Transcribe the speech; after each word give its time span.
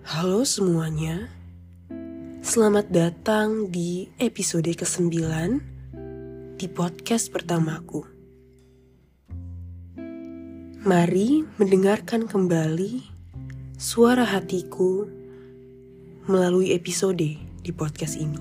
Halo 0.00 0.48
semuanya, 0.48 1.28
selamat 2.40 2.88
datang 2.88 3.68
di 3.68 4.08
episode 4.16 4.72
ke-9 4.72 5.12
di 6.56 6.66
podcast 6.72 7.28
pertamaku. 7.28 8.08
Mari 10.88 11.44
mendengarkan 11.60 12.24
kembali 12.24 13.04
suara 13.76 14.24
hatiku 14.24 15.04
melalui 16.24 16.72
episode 16.72 17.36
di 17.60 17.70
podcast 17.76 18.16
ini. 18.16 18.40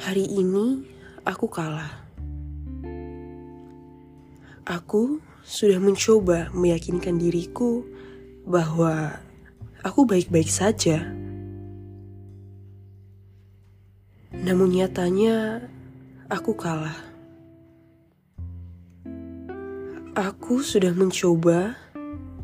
Hari 0.00 0.24
ini 0.24 0.80
aku 1.28 1.52
kalah. 1.52 2.00
Aku 4.64 5.31
sudah 5.42 5.82
mencoba 5.82 6.54
meyakinkan 6.54 7.18
diriku 7.18 7.82
bahwa 8.46 9.18
aku 9.82 10.06
baik-baik 10.06 10.46
saja. 10.46 11.02
Namun 14.32 14.74
nyatanya 14.74 15.66
aku 16.30 16.54
kalah. 16.54 16.98
Aku 20.12 20.62
sudah 20.62 20.92
mencoba 20.94 21.78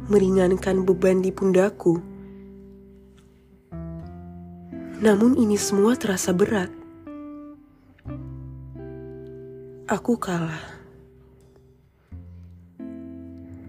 meringankan 0.08 0.82
beban 0.82 1.20
di 1.22 1.30
pundakku. 1.30 2.00
Namun 4.98 5.38
ini 5.38 5.54
semua 5.54 5.94
terasa 5.94 6.34
berat. 6.34 6.72
Aku 9.86 10.18
kalah. 10.20 10.77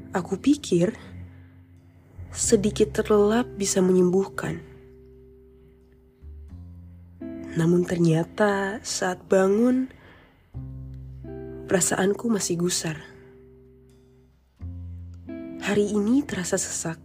Aku 0.09 0.41
pikir 0.41 0.97
sedikit 2.33 2.97
terlelap 2.97 3.45
bisa 3.53 3.77
menyembuhkan. 3.77 4.57
Namun 7.53 7.85
ternyata 7.85 8.81
saat 8.81 9.21
bangun, 9.29 9.85
perasaanku 11.69 12.25
masih 12.25 12.57
gusar. 12.57 12.97
Hari 15.61 15.93
ini 15.93 16.25
terasa 16.25 16.57
sesak. 16.57 16.97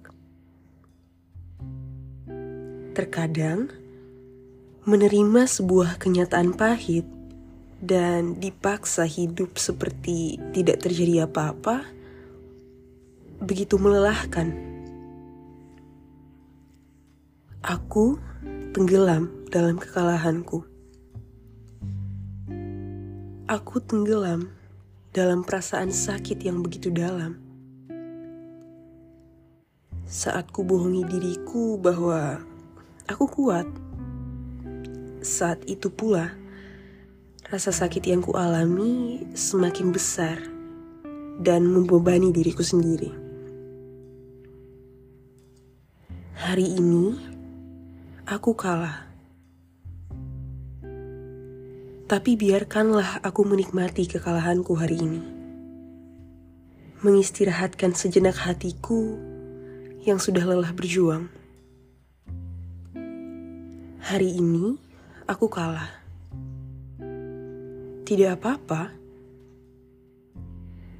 Terkadang, 2.97 3.69
menerima 4.89 5.45
sebuah 5.45 6.01
kenyataan 6.01 6.57
pahit 6.57 7.05
dan 7.85 8.41
dipaksa 8.41 9.05
hidup 9.05 9.61
seperti 9.61 10.41
tidak 10.57 10.81
terjadi 10.81 11.29
apa-apa 11.29 11.85
begitu 13.45 13.77
melelahkan. 13.77 14.51
Aku 17.65 18.17
tenggelam 18.73 19.31
dalam 19.53 19.79
kekalahanku. 19.79 20.65
Aku 23.45 23.77
tenggelam 23.85 24.51
dalam 25.15 25.47
perasaan 25.47 25.95
sakit 25.95 26.43
yang 26.43 26.65
begitu 26.65 26.91
dalam. 26.91 27.39
Saat 30.05 30.53
ku 30.53 30.67
bohongi 30.67 31.07
diriku 31.07 31.81
bahwa 31.81 32.43
aku 33.09 33.25
kuat. 33.31 33.69
Saat 35.25 35.65
itu 35.65 35.89
pula, 35.89 36.35
rasa 37.49 37.73
sakit 37.73 38.05
yang 38.05 38.21
ku 38.21 38.37
alami 38.37 39.25
semakin 39.33 39.89
besar 39.95 40.37
dan 41.41 41.65
membebani 41.65 42.35
diriku 42.35 42.61
sendiri. 42.61 43.25
Hari 46.45 46.77
ini 46.77 47.17
aku 48.29 48.53
kalah. 48.53 49.09
Tapi 52.05 52.37
biarkanlah 52.37 53.25
aku 53.25 53.49
menikmati 53.49 54.05
kekalahanku 54.05 54.77
hari 54.77 55.01
ini. 55.01 55.25
Mengistirahatkan 57.01 57.97
sejenak 57.97 58.37
hatiku 58.37 59.17
yang 60.05 60.21
sudah 60.21 60.45
lelah 60.45 60.69
berjuang. 60.77 61.33
Hari 64.05 64.37
ini 64.37 64.77
aku 65.25 65.49
kalah. 65.49 65.97
Tidak 68.05 68.37
apa-apa, 68.37 68.93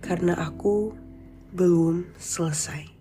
karena 0.01 0.41
aku 0.41 0.97
belum 1.53 2.17
selesai. 2.17 2.94